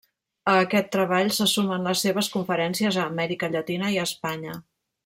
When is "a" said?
0.53-0.53, 2.99-3.07, 4.03-4.11